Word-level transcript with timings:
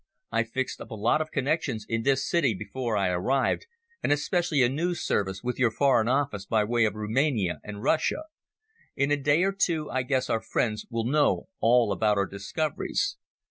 I 0.31 0.45
fixed 0.45 0.81
up 0.81 0.89
a 0.89 0.95
lot 0.95 1.21
of 1.21 1.29
connections 1.29 1.85
in 1.87 2.01
this 2.01 2.27
city 2.27 2.55
before 2.55 2.97
I 2.97 3.09
arrived, 3.09 3.67
and 4.01 4.11
especially 4.11 4.63
a 4.63 4.67
noos 4.67 4.99
service 5.05 5.43
with 5.43 5.59
your 5.59 5.69
Foreign 5.69 6.07
Office 6.07 6.47
by 6.47 6.63
way 6.63 6.85
of 6.85 6.95
Rumania 6.95 7.59
and 7.63 7.83
Russia. 7.83 8.23
In 8.95 9.11
a 9.11 9.15
day 9.15 9.43
or 9.43 9.51
two 9.51 9.91
I 9.91 10.01
guess 10.01 10.27
our 10.27 10.41
friends 10.41 10.87
will 10.89 11.05
know 11.05 11.49
all 11.59 11.91
about 11.91 12.17
our 12.17 12.25
discoveries." 12.25 13.17